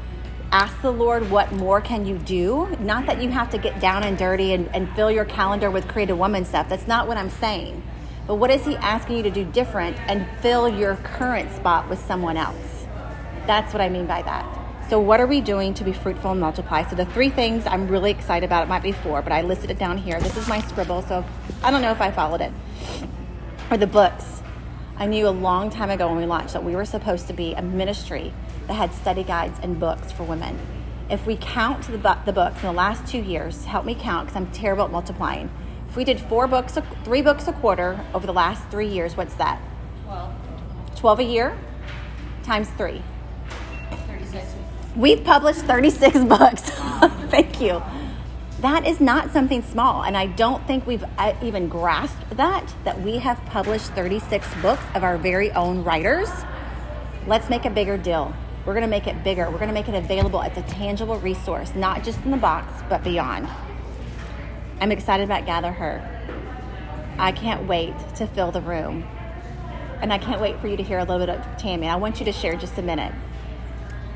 ask 0.51 0.80
the 0.82 0.91
Lord, 0.91 1.32
what 1.32 1.51
more 1.53 1.82
can 1.82 2.06
you 2.06 2.20
do? 2.20 2.75
Not 2.80 3.08
that 3.08 3.24
you 3.24 3.30
have 3.30 3.50
to 3.51 3.58
get 3.58 3.80
down 3.80 4.03
and 4.03 4.18
dirty 4.18 4.53
and, 4.53 4.68
and 4.75 4.88
fill 4.96 5.10
your 5.10 5.25
calendar 5.25 5.72
with 5.72 5.88
created 5.88 6.13
woman 6.13 6.46
stuff. 6.46 6.70
That's 6.70 6.88
not 6.88 7.08
what 7.08 7.18
I'm 7.18 7.32
saying. 7.32 7.82
But 8.27 8.36
what 8.36 8.51
is 8.51 8.63
He 8.63 8.75
asking 8.75 9.18
you 9.18 9.24
to 9.24 9.32
do 9.32 9.46
different 9.46 9.98
and 10.08 10.27
fill 10.41 10.70
your 10.70 10.96
current 10.98 11.51
spot 11.56 11.89
with 11.89 12.00
someone 12.00 12.38
else? 12.38 12.86
That's 13.48 13.74
what 13.74 13.82
I 13.82 13.89
mean 13.89 14.06
by 14.06 14.22
that. 14.22 14.46
So, 14.89 15.00
what 15.00 15.20
are 15.20 15.25
we 15.25 15.41
doing 15.41 15.74
to 15.75 15.84
be 15.84 15.94
fruitful 15.94 16.32
and 16.32 16.39
multiply? 16.39 16.88
So, 16.88 16.96
the 16.96 17.06
three 17.06 17.30
things 17.30 17.65
I'm 17.65 17.88
really 17.88 18.12
excited 18.12 18.46
about, 18.46 18.63
it 18.63 18.70
might 18.70 18.84
be 18.84 18.91
four, 18.91 19.22
but 19.24 19.32
I 19.32 19.41
listed 19.41 19.72
it 19.72 19.80
down 19.80 19.98
here. 19.98 20.20
This 20.20 20.38
is 20.38 20.48
my 20.48 20.62
scribble, 20.62 21.01
so 21.01 21.25
I 21.63 21.72
don't 21.72 21.82
know 21.82 21.91
if 21.91 22.01
I 22.01 22.12
followed 22.12 22.41
it. 22.41 22.51
Or 23.72 23.77
the 23.77 23.88
books. 23.88 24.44
I 25.01 25.08
knew 25.08 25.27
a 25.27 25.29
long 25.29 25.72
time 25.72 25.89
ago 25.89 26.08
when 26.10 26.17
we 26.17 26.27
launched 26.27 26.53
that 26.53 26.63
we 26.63 26.75
were 26.75 26.86
supposed 26.86 27.25
to 27.25 27.34
be 27.34 27.55
a 27.55 27.62
ministry 27.63 28.31
that 28.67 28.75
had 28.75 28.93
study 28.93 29.24
guides 29.24 29.58
and 29.63 29.79
books 29.79 30.12
for 30.12 30.22
women. 30.22 30.60
If 31.10 31.25
we 31.25 31.38
count 31.38 31.88
the, 31.88 31.98
bu- 31.98 32.24
the 32.24 32.31
books 32.31 32.58
in 32.58 32.67
the 32.67 32.72
last 32.74 33.08
two 33.12 33.17
years, 33.17 33.65
help 33.65 33.84
me 33.84 33.96
count 33.96 34.27
because 34.27 34.38
I'm 34.39 34.51
terrible 34.51 34.86
at 34.86 34.91
multiplying. 34.91 35.50
If 35.89 35.96
we 35.96 36.03
did 36.03 36.20
four 36.20 36.46
books, 36.46 36.77
a, 36.77 36.84
three 37.03 37.24
books 37.24 37.48
a 37.48 37.53
quarter 37.53 38.05
over 38.13 38.27
the 38.27 38.34
last 38.34 38.67
three 38.67 38.89
years, 38.89 39.17
what's 39.17 39.34
that? 39.38 39.60
12. 40.03 40.36
12 40.98 41.20
a 41.20 41.24
year 41.24 41.58
times 42.43 42.70
three. 42.77 43.01
36. 44.05 44.53
We've 44.96 45.24
published 45.24 45.62
36 45.62 46.25
books. 46.25 46.62
Thank 47.31 47.60
you 47.60 47.81
that 48.62 48.86
is 48.86 49.00
not 49.00 49.32
something 49.32 49.62
small. 49.63 50.03
And 50.03 50.15
I 50.15 50.27
don't 50.27 50.65
think 50.68 50.86
we've 50.86 51.03
uh, 51.18 51.34
even 51.41 51.68
grasped 51.68 52.38
that, 52.38 52.74
that 52.84 53.01
we 53.01 53.18
have 53.18 53.44
published 53.46 53.88
36 53.94 54.48
books 54.62 54.84
of 54.94 55.03
our 55.03 55.18
very 55.18 55.51
own 55.51 55.84
writers. 55.84 56.30
Let's 57.27 57.50
make 57.50 57.65
a 57.65 57.70
bigger 57.70 57.98
deal. 57.98 58.34
We're 58.65 58.74
going 58.74 58.84
to 58.84 58.89
make 58.89 59.08
it 59.08 59.24
bigger. 59.24 59.50
We're 59.50 59.58
going 59.58 59.70
to 59.70 59.74
make 59.74 59.89
it 59.89 59.96
available 59.96 60.41
as 60.41 60.56
a 60.56 60.62
tangible 60.63 61.18
resource, 61.18 61.74
not 61.74 62.03
just 62.03 62.20
in 62.24 62.32
the 62.32 62.38
box, 62.38 62.84
but 62.88 63.03
beyond. 63.03 63.48
I'm 64.80 64.91
excited 64.91 65.24
about 65.24 65.46
Gather 65.48 65.72
Her. 65.72 66.08
I 67.18 67.32
can't 67.32 67.68
wait 67.68 67.94
to 68.15 68.27
fill 68.27 68.51
the 68.51 68.62
room. 68.62 69.08
And 70.01 70.13
I 70.13 70.18
can't 70.18 70.41
wait 70.41 70.60
for 70.60 70.68
you 70.68 70.77
to 70.77 70.84
hear 70.84 71.00
a 71.00 71.03
little 71.03 71.20
bit 71.20 71.30
of 71.30 71.58
Tammy. 71.58 71.88
I 71.88 71.96
want 71.96 72.20
you 72.20 72.25
to 72.25 72.32
share 72.32 72.56
just 72.56 72.77
a 72.77 72.82
minute. 72.82 73.13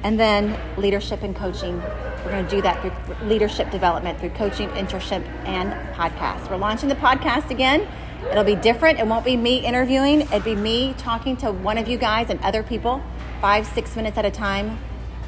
And 0.03 0.19
then 0.19 0.59
leadership 0.77 1.23
and 1.23 1.35
coaching. 1.35 1.81
We're 2.25 2.31
going 2.31 2.45
to 2.45 2.55
do 2.55 2.61
that 2.63 2.81
through 2.81 3.27
leadership 3.27 3.69
development, 3.69 4.19
through 4.19 4.31
coaching, 4.31 4.67
internship, 4.69 5.23
and 5.45 5.71
podcast. 5.93 6.49
We're 6.49 6.57
launching 6.57 6.89
the 6.89 6.95
podcast 6.95 7.51
again. 7.51 7.87
It'll 8.31 8.43
be 8.43 8.55
different. 8.55 8.99
It 8.99 9.05
won't 9.05 9.23
be 9.23 9.37
me 9.37 9.63
interviewing. 9.63 10.21
It'll 10.21 10.39
be 10.39 10.55
me 10.55 10.95
talking 10.97 11.37
to 11.37 11.51
one 11.51 11.77
of 11.77 11.87
you 11.87 11.99
guys 11.99 12.31
and 12.31 12.41
other 12.41 12.63
people, 12.63 13.03
five, 13.41 13.67
six 13.67 13.95
minutes 13.95 14.17
at 14.17 14.25
a 14.25 14.31
time, 14.31 14.79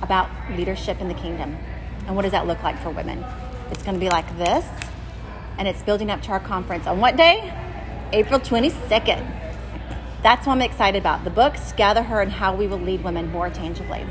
about 0.01 0.27
leadership 0.55 0.99
in 0.99 1.07
the 1.07 1.13
kingdom. 1.13 1.55
And 2.07 2.15
what 2.15 2.23
does 2.23 2.31
that 2.31 2.47
look 2.47 2.63
like 2.63 2.81
for 2.81 2.89
women? 2.89 3.23
It's 3.69 3.83
going 3.83 3.93
to 3.93 3.99
be 3.99 4.09
like 4.09 4.35
this, 4.39 4.65
and 5.59 5.67
it's 5.67 5.83
building 5.83 6.09
up 6.09 6.23
to 6.23 6.31
our 6.31 6.39
conference 6.39 6.87
on 6.87 6.99
what 6.99 7.15
day? 7.15 7.53
April 8.11 8.39
22nd. 8.39 9.19
That's 10.23 10.47
what 10.47 10.53
I'm 10.53 10.63
excited 10.63 10.97
about. 10.97 11.23
The 11.25 11.29
books, 11.29 11.73
Gather 11.73 12.01
Her, 12.01 12.21
and 12.21 12.31
how 12.31 12.55
we 12.55 12.65
will 12.65 12.79
lead 12.79 13.03
women 13.03 13.31
more 13.31 13.51
tangibly. 13.51 14.03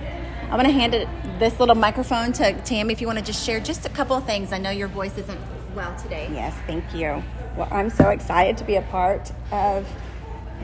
I'm 0.49 0.61
going 0.61 0.67
to 0.67 0.71
hand 0.71 0.95
it, 0.95 1.09
this 1.41 1.59
little 1.59 1.75
microphone 1.75 2.33
to 2.35 2.53
Tammy 2.63 2.93
if 2.93 3.01
you 3.01 3.09
want 3.09 3.19
to 3.19 3.25
just 3.25 3.45
share 3.45 3.59
just 3.59 3.85
a 3.85 3.89
couple 3.89 4.15
of 4.15 4.25
things. 4.27 4.53
I 4.53 4.59
know 4.59 4.71
your 4.71 4.87
voice 4.87 5.19
isn't 5.19 5.41
well 5.75 5.93
today. 5.97 6.31
Yes, 6.33 6.57
thank 6.69 6.85
you. 6.95 7.21
Well, 7.57 7.67
I'm 7.73 7.91
so 7.91 8.11
excited 8.11 8.57
to 8.59 8.65
be 8.65 8.77
a 8.77 8.83
part 8.83 9.33
of 9.51 9.89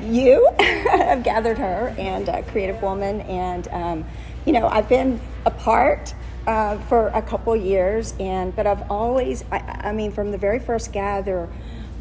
you. 0.01 0.49
I've 0.61 1.25
gathered 1.25 1.59
her 1.59 1.93
and 1.99 2.29
a 2.29 2.45
creative 2.45 2.81
woman, 2.81 3.23
and 3.23 3.67
um, 3.69 4.05
you 4.45 4.53
know, 4.53 4.69
I've 4.69 4.89
been 4.89 5.21
a 5.47 5.51
part 5.51 6.15
uh, 6.47 6.79
for 6.83 7.09
a 7.09 7.21
couple 7.21 7.57
years, 7.57 8.15
and 8.21 8.55
but 8.55 8.69
I've 8.69 8.89
always, 8.89 9.45
I, 9.51 9.89
I 9.89 9.93
mean, 9.93 10.13
from 10.13 10.31
the 10.31 10.39
very 10.39 10.61
first 10.61 10.93
gather. 10.93 11.49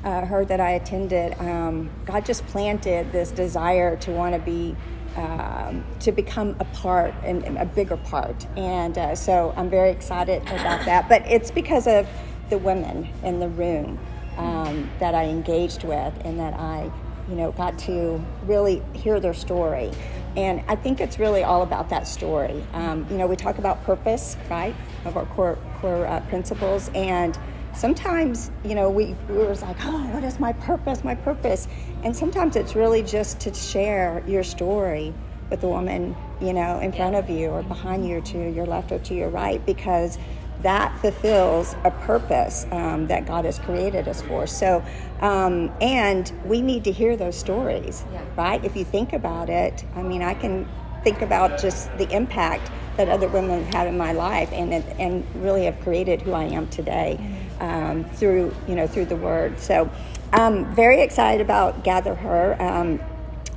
Uh, 0.04 0.26
her 0.26 0.44
that 0.44 0.60
I 0.60 0.72
attended, 0.72 1.40
um, 1.40 1.92
God 2.06 2.26
just 2.26 2.44
planted 2.48 3.12
this 3.12 3.30
desire 3.30 3.96
to 3.98 4.10
want 4.10 4.34
to 4.34 4.42
be 4.42 4.76
um, 5.16 5.84
to 6.00 6.12
become 6.12 6.56
a 6.60 6.66
part 6.66 7.14
and, 7.24 7.44
and, 7.44 7.58
a 7.58 7.66
bigger 7.66 7.98
part. 7.98 8.46
And 8.58 8.98
uh, 8.98 9.16
so 9.16 9.54
I'm 9.58 9.70
very 9.70 9.92
excited 9.92 10.42
about 10.44 10.86
that. 10.86 11.10
But 11.10 11.24
it's 11.28 11.52
because 11.52 11.88
of 11.88 12.08
the 12.50 12.58
women 12.58 13.10
in 13.24 13.40
the 13.40 13.50
room 13.50 14.00
um, 14.38 14.90
that 15.00 15.14
I 15.16 15.26
engaged 15.26 15.84
with 15.84 16.14
and 16.24 16.40
that 16.40 16.54
I, 16.54 16.92
you 17.30 17.36
know, 17.36 17.52
got 17.52 17.78
to 17.80 18.24
really 18.46 18.82
hear 18.94 19.20
their 19.20 19.34
story. 19.34 19.92
And 20.38 20.64
I 20.68 20.76
think 20.76 21.02
it's 21.02 21.20
really 21.20 21.44
all 21.44 21.62
about 21.62 21.90
that 21.90 22.08
story. 22.08 22.64
Um, 22.74 23.06
you 23.10 23.18
know, 23.18 23.28
we 23.28 23.36
talk 23.36 23.58
about 23.58 23.84
purpose, 23.84 24.38
right, 24.50 24.76
of 25.04 25.18
our 25.18 25.26
core 25.26 25.58
core 25.82 26.06
uh, 26.06 26.22
principles, 26.30 26.90
and 26.96 27.38
sometimes 27.74 28.52
you 28.66 28.76
know 28.76 28.90
we, 28.90 29.16
we 29.30 29.36
were 29.36 29.54
like 29.56 29.78
oh 29.82 30.06
what 30.08 30.24
is 30.24 30.40
my 30.40 30.54
purpose 30.54 31.04
my 31.04 31.16
purpose 31.16 31.68
and 32.04 32.16
sometimes 32.16 32.56
it's 32.56 32.76
really 32.76 33.04
just 33.04 33.40
to 33.40 33.54
share 33.54 34.24
your 34.28 34.44
story 34.44 35.14
with 35.50 35.62
the 35.62 35.68
woman 35.68 36.16
you 36.42 36.54
know 36.54 36.80
in 36.80 36.92
front 36.92 37.16
of 37.16 37.30
you 37.30 37.50
or 37.50 37.64
behind 37.64 38.08
you 38.08 38.18
or 38.18 38.22
to 38.22 38.52
your 38.52 38.66
left 38.66 38.92
or 38.92 39.00
to 39.00 39.14
your 39.14 39.30
right 39.30 39.66
because 39.66 40.18
that 40.62 40.96
fulfills 41.00 41.76
a 41.84 41.92
purpose 41.92 42.66
um, 42.72 43.08
that 43.08 43.26
God 43.26 43.46
has 43.46 43.58
created 43.60 44.08
us 44.08 44.22
for. 44.22 44.46
So, 44.46 44.84
um, 45.20 45.72
and 45.82 46.32
we 46.46 46.62
need 46.62 46.84
to 46.84 46.92
hear 46.92 47.18
those 47.18 47.36
stories, 47.36 48.06
yeah. 48.12 48.24
right? 48.38 48.64
If 48.64 48.76
you 48.76 48.86
think 48.86 49.14
about 49.14 49.50
it, 49.50 49.84
I 49.96 50.04
mean, 50.04 50.22
I 50.22 50.34
can 50.34 50.68
think 51.04 51.22
about 51.22 51.60
just 51.60 51.96
the 51.98 52.10
impact 52.16 52.72
that 52.98 53.10
other 53.10 53.28
women 53.28 53.64
have 53.64 53.74
had 53.74 53.88
in 53.88 53.98
my 53.98 54.12
life 54.12 54.52
and, 54.52 54.74
and 54.74 55.26
really 55.36 55.66
have 55.66 55.80
created 55.82 56.22
who 56.22 56.34
I 56.34 56.44
am 56.44 56.68
today 56.68 57.20
um, 57.60 58.04
through, 58.04 58.54
you 58.68 58.76
know, 58.76 58.88
through 58.88 59.06
the 59.06 59.16
word. 59.16 59.60
So 59.60 59.90
I'm 60.34 60.74
very 60.76 61.02
excited 61.02 61.42
about 61.42 61.84
Gather 61.84 62.16
Her. 62.16 62.62
Um, 62.62 63.00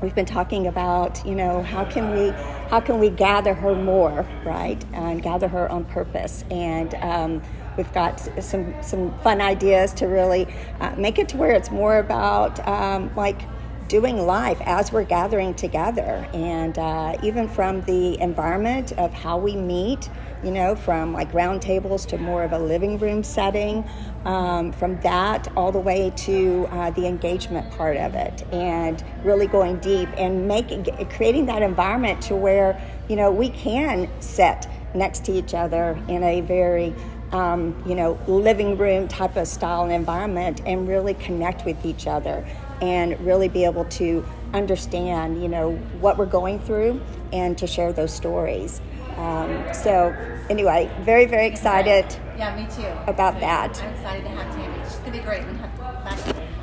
we've 0.00 0.14
been 0.14 0.26
talking 0.26 0.66
about, 0.66 1.24
you 1.26 1.34
know, 1.34 1.62
how 1.62 1.84
can 1.84 2.12
we, 2.12 2.30
how 2.68 2.80
can 2.80 2.98
we 2.98 3.10
gather 3.10 3.54
her 3.54 3.74
more, 3.74 4.26
right? 4.44 4.82
And 4.92 5.22
gather 5.22 5.48
her 5.48 5.70
on 5.70 5.84
purpose. 5.84 6.44
And 6.50 6.94
um, 6.96 7.42
we've 7.76 7.92
got 7.92 8.20
some, 8.42 8.74
some 8.82 9.18
fun 9.20 9.40
ideas 9.40 9.92
to 9.94 10.06
really 10.06 10.46
uh, 10.80 10.94
make 10.96 11.18
it 11.18 11.28
to 11.30 11.36
where 11.36 11.52
it's 11.52 11.70
more 11.70 11.98
about 11.98 12.66
um, 12.68 13.14
like 13.16 13.42
doing 13.88 14.26
life 14.26 14.60
as 14.62 14.92
we're 14.92 15.04
gathering 15.04 15.54
together. 15.54 16.26
And 16.32 16.78
uh, 16.78 17.16
even 17.22 17.48
from 17.48 17.82
the 17.82 18.20
environment 18.20 18.92
of 18.92 19.12
how 19.12 19.38
we 19.38 19.56
meet, 19.56 20.08
you 20.42 20.50
know, 20.50 20.74
from 20.74 21.12
like 21.12 21.32
round 21.32 21.62
tables 21.62 22.04
to 22.06 22.18
more 22.18 22.42
of 22.42 22.52
a 22.52 22.58
living 22.58 22.98
room 22.98 23.22
setting, 23.22 23.84
um, 24.24 24.72
from 24.72 25.00
that 25.00 25.48
all 25.56 25.72
the 25.72 25.80
way 25.80 26.12
to 26.16 26.66
uh, 26.70 26.90
the 26.90 27.06
engagement 27.06 27.70
part 27.72 27.96
of 27.96 28.14
it, 28.14 28.42
and 28.52 29.04
really 29.22 29.46
going 29.46 29.78
deep 29.78 30.08
and 30.16 30.46
making 30.48 30.84
creating 31.10 31.46
that 31.46 31.62
environment 31.62 32.20
to 32.22 32.34
where 32.34 32.80
you 33.08 33.16
know 33.16 33.30
we 33.30 33.48
can 33.50 34.08
sit 34.20 34.66
next 34.94 35.24
to 35.24 35.32
each 35.32 35.54
other 35.54 35.98
in 36.08 36.22
a 36.22 36.40
very 36.40 36.94
um, 37.32 37.82
you 37.86 37.94
know 37.94 38.18
living 38.26 38.78
room 38.78 39.08
type 39.08 39.36
of 39.36 39.48
style 39.48 39.82
and 39.82 39.92
environment 39.92 40.62
and 40.66 40.88
really 40.88 41.14
connect 41.14 41.64
with 41.64 41.84
each 41.84 42.06
other 42.06 42.46
and 42.80 43.18
really 43.20 43.48
be 43.48 43.64
able 43.64 43.84
to 43.86 44.24
understand 44.52 45.42
you 45.42 45.48
know 45.48 45.72
what 46.00 46.16
we're 46.16 46.26
going 46.26 46.58
through 46.60 47.00
and 47.32 47.58
to 47.58 47.66
share 47.66 47.92
those 47.92 48.12
stories 48.12 48.80
um, 49.16 49.72
so 49.72 50.14
anyway, 50.50 50.90
very 51.02 51.26
very 51.26 51.46
excited. 51.46 52.04
Yeah, 52.36 52.56
me 52.56 52.66
too. 52.74 52.88
About 53.10 53.38
that. 53.40 53.80
I'm 53.82 53.94
excited 53.94 54.22
to 54.24 54.28
have 54.30 54.54
Tammy. 54.54 54.84
She's 54.84 54.96
gonna 54.96 55.12
be 55.12 55.18
great. 55.20 55.42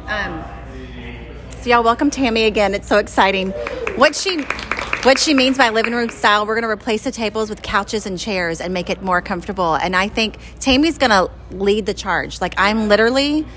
Um, 0.08 0.44
so 1.62 1.70
y'all, 1.70 1.84
welcome 1.84 2.10
Tammy 2.10 2.44
again. 2.44 2.74
It's 2.74 2.88
so 2.88 2.98
exciting. 2.98 3.52
What 3.96 4.16
she 4.16 4.42
what 5.04 5.18
she 5.18 5.34
means 5.34 5.58
by 5.58 5.70
living 5.70 5.94
room 5.94 6.10
style, 6.10 6.46
we're 6.46 6.54
going 6.54 6.62
to 6.64 6.70
replace 6.70 7.06
the 7.06 7.12
tables 7.12 7.50
with 7.50 7.64
couches 7.64 8.06
and 8.06 8.20
chairs 8.20 8.62
and 8.62 8.72
make 8.72 8.88
it 8.88 9.02
more 9.02 9.20
comfortable. 9.20 9.74
And 9.74 9.96
I 9.96 10.08
think 10.08 10.38
Tammy's 10.60 11.00
going 11.00 11.10
to 11.10 11.32
lead 11.50 11.88
the 11.88 11.96
charge. 11.96 12.40
Like 12.40 12.54
I'm 12.58 12.88
literally 12.88 13.48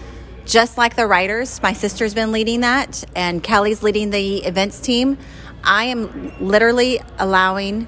just 0.44 0.76
like 0.78 0.96
the 0.96 1.06
writers. 1.06 1.62
My 1.62 1.72
sister's 1.72 2.14
been 2.14 2.32
leading 2.32 2.60
that, 2.60 3.04
and 3.14 3.42
Kelly's 3.42 3.82
leading 3.82 4.10
the 4.10 4.44
events 4.44 4.80
team. 4.80 5.18
I 5.62 5.84
am 5.84 6.32
literally 6.40 7.00
allowing 7.18 7.86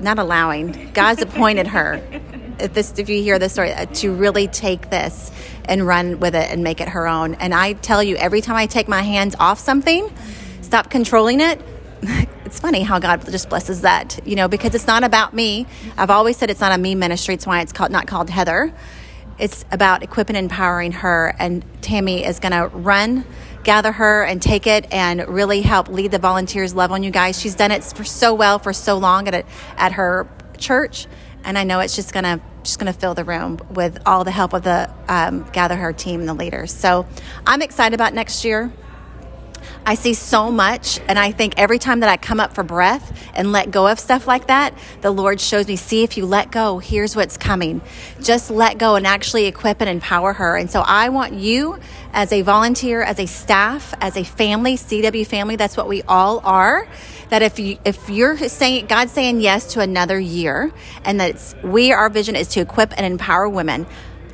not 0.00 0.18
allowing, 0.18 0.90
God's 0.92 1.22
appointed 1.22 1.68
her. 1.68 2.02
If 2.58 2.74
this, 2.74 2.98
if 2.98 3.08
you 3.08 3.22
hear 3.22 3.38
this 3.38 3.52
story, 3.52 3.72
uh, 3.72 3.86
to 3.86 4.12
really 4.12 4.48
take 4.48 4.90
this 4.90 5.30
and 5.64 5.86
run 5.86 6.20
with 6.20 6.34
it 6.34 6.50
and 6.50 6.62
make 6.62 6.80
it 6.80 6.88
her 6.88 7.06
own. 7.06 7.34
And 7.34 7.54
I 7.54 7.74
tell 7.74 8.02
you, 8.02 8.16
every 8.16 8.40
time 8.40 8.56
I 8.56 8.66
take 8.66 8.88
my 8.88 9.02
hands 9.02 9.34
off 9.38 9.58
something, 9.58 10.12
stop 10.62 10.90
controlling 10.90 11.40
it. 11.40 11.60
It's 12.50 12.58
funny 12.58 12.82
how 12.82 12.98
God 12.98 13.24
just 13.30 13.48
blesses 13.48 13.82
that, 13.82 14.18
you 14.26 14.34
know, 14.34 14.48
because 14.48 14.74
it's 14.74 14.88
not 14.88 15.04
about 15.04 15.32
me. 15.32 15.68
I've 15.96 16.10
always 16.10 16.36
said 16.36 16.50
it's 16.50 16.58
not 16.60 16.72
a 16.72 16.78
me 16.78 16.96
ministry. 16.96 17.34
It's 17.34 17.46
why 17.46 17.60
it's 17.60 17.72
called 17.72 17.92
not 17.92 18.08
called 18.08 18.28
Heather. 18.28 18.74
It's 19.40 19.64
about 19.72 20.02
equipping 20.02 20.36
and 20.36 20.44
empowering 20.44 20.92
her. 20.92 21.34
And 21.38 21.64
Tammy 21.82 22.24
is 22.24 22.38
going 22.38 22.52
to 22.52 22.68
run 22.68 23.24
gather 23.64 23.92
her 23.92 24.24
and 24.24 24.40
take 24.40 24.66
it 24.66 24.86
and 24.92 25.26
really 25.28 25.62
help 25.62 25.88
lead 25.88 26.10
the 26.10 26.18
volunteers 26.18 26.74
love 26.74 26.92
on 26.92 27.02
you 27.02 27.10
guys. 27.10 27.40
She's 27.40 27.54
done 27.54 27.70
it 27.70 27.84
for 27.84 28.04
so 28.04 28.34
well 28.34 28.58
for 28.58 28.72
so 28.72 28.96
long 28.96 29.28
at 29.28 29.34
a, 29.34 29.44
at 29.76 29.92
her 29.92 30.28
church, 30.58 31.06
and 31.44 31.58
I 31.58 31.64
know 31.64 31.80
it's 31.80 31.96
just 31.96 32.12
gonna 32.12 32.40
just 32.62 32.78
gonna 32.78 32.92
fill 32.92 33.14
the 33.14 33.24
room 33.24 33.58
with 33.70 33.98
all 34.06 34.24
the 34.24 34.30
help 34.30 34.52
of 34.52 34.62
the 34.62 34.90
um, 35.08 35.48
gather 35.52 35.76
her 35.76 35.92
team 35.92 36.20
and 36.20 36.28
the 36.28 36.34
leaders. 36.34 36.72
So 36.72 37.06
I'm 37.46 37.62
excited 37.62 37.94
about 37.94 38.14
next 38.14 38.44
year. 38.44 38.72
I 39.86 39.94
see 39.94 40.14
so 40.14 40.50
much, 40.50 41.00
and 41.08 41.18
I 41.18 41.32
think 41.32 41.54
every 41.56 41.78
time 41.78 42.00
that 42.00 42.08
I 42.08 42.16
come 42.16 42.38
up 42.38 42.54
for 42.54 42.62
breath 42.62 43.30
and 43.34 43.50
let 43.50 43.70
go 43.70 43.86
of 43.86 43.98
stuff 43.98 44.26
like 44.26 44.46
that, 44.48 44.74
the 45.00 45.10
Lord 45.10 45.40
shows 45.40 45.66
me, 45.66 45.76
see, 45.76 46.02
if 46.02 46.16
you 46.16 46.26
let 46.26 46.50
go, 46.50 46.78
here's 46.78 47.16
what's 47.16 47.36
coming. 47.36 47.80
Just 48.20 48.50
let 48.50 48.78
go 48.78 48.96
and 48.96 49.06
actually 49.06 49.46
equip 49.46 49.80
and 49.80 49.88
empower 49.88 50.34
her. 50.34 50.56
And 50.56 50.70
so 50.70 50.80
I 50.80 51.08
want 51.08 51.32
you 51.32 51.78
as 52.12 52.32
a 52.32 52.42
volunteer, 52.42 53.02
as 53.02 53.18
a 53.18 53.26
staff, 53.26 53.94
as 54.00 54.16
a 54.16 54.24
family, 54.24 54.76
CW 54.76 55.26
family, 55.26 55.56
that's 55.56 55.76
what 55.76 55.88
we 55.88 56.02
all 56.02 56.40
are. 56.44 56.86
That 57.30 57.42
if 57.42 57.58
you 57.58 57.78
if 57.84 58.10
you're 58.10 58.36
saying 58.36 58.86
God's 58.86 59.12
saying 59.12 59.40
yes 59.40 59.74
to 59.74 59.80
another 59.80 60.18
year, 60.18 60.72
and 61.04 61.20
that 61.20 61.54
we 61.62 61.92
our 61.92 62.10
vision 62.10 62.34
is 62.34 62.48
to 62.48 62.60
equip 62.60 62.92
and 62.96 63.06
empower 63.06 63.48
women, 63.48 63.86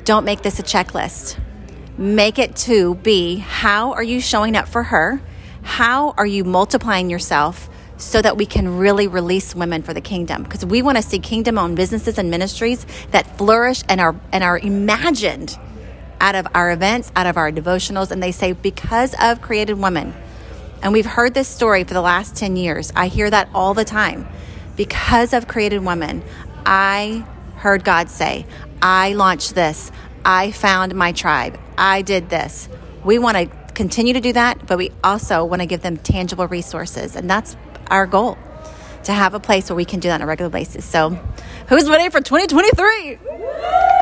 don't 0.03 0.25
make 0.25 0.41
this 0.41 0.59
a 0.59 0.63
checklist. 0.63 1.39
Make 1.97 2.39
it 2.39 2.55
to 2.57 2.95
be 2.95 3.37
how 3.37 3.93
are 3.93 4.03
you 4.03 4.19
showing 4.19 4.55
up 4.55 4.67
for 4.67 4.83
her? 4.83 5.21
How 5.67 6.15
are 6.17 6.25
you 6.25 6.43
multiplying 6.43 7.09
yourself? 7.09 7.69
so 7.99 8.21
that 8.21 8.37
we 8.37 8.45
can 8.45 8.77
really 8.77 9.07
release 9.07 9.55
women 9.55 9.81
for 9.81 9.91
the 9.91 10.01
kingdom 10.01 10.43
because 10.43 10.63
we 10.63 10.83
want 10.83 10.97
to 10.97 11.01
see 11.01 11.17
kingdom 11.17 11.57
owned 11.57 11.75
businesses 11.75 12.19
and 12.19 12.29
ministries 12.29 12.85
that 13.09 13.37
flourish 13.39 13.81
and 13.89 13.99
are 13.99 14.15
and 14.31 14.43
are 14.43 14.59
imagined 14.59 15.57
out 16.21 16.35
of 16.35 16.47
our 16.53 16.71
events, 16.71 17.11
out 17.15 17.25
of 17.25 17.37
our 17.37 17.51
devotionals, 17.51 18.11
and 18.11 18.21
they 18.21 18.31
say, 18.31 18.53
because 18.53 19.15
of 19.19 19.41
created 19.41 19.79
women. 19.79 20.13
And 20.81 20.93
we've 20.93 21.05
heard 21.05 21.33
this 21.33 21.47
story 21.47 21.83
for 21.83 21.93
the 21.93 22.01
last 22.01 22.35
10 22.35 22.55
years. 22.55 22.91
I 22.95 23.07
hear 23.07 23.29
that 23.29 23.49
all 23.53 23.73
the 23.73 23.85
time. 23.85 24.27
Because 24.75 25.33
of 25.33 25.47
created 25.47 25.83
women, 25.83 26.23
I 26.65 27.25
heard 27.55 27.83
God 27.83 28.09
say, 28.09 28.45
I 28.81 29.13
launched 29.13 29.55
this. 29.55 29.91
I 30.23 30.51
found 30.51 30.93
my 30.93 31.13
tribe. 31.13 31.59
I 31.77 32.03
did 32.03 32.29
this. 32.29 32.69
We 33.03 33.17
want 33.17 33.37
to 33.37 33.56
continue 33.77 34.13
to 34.13 34.19
do 34.19 34.33
that, 34.33 34.65
but 34.65 34.79
we 34.79 34.91
also 35.03 35.45
want 35.45 35.61
to 35.61 35.67
give 35.67 35.81
them 35.81 35.97
tangible 35.97 36.47
resources. 36.47 37.15
And 37.15 37.29
that's 37.29 37.55
our 37.91 38.07
goal 38.07 38.35
to 39.03 39.13
have 39.13 39.35
a 39.35 39.39
place 39.39 39.69
where 39.69 39.77
we 39.77 39.85
can 39.85 39.99
do 39.99 40.09
that 40.09 40.15
on 40.15 40.21
a 40.23 40.25
regular 40.25 40.49
basis. 40.49 40.83
So, 40.83 41.11
who's 41.69 41.87
ready 41.87 42.09
for 42.09 42.19
2023? 42.19 43.96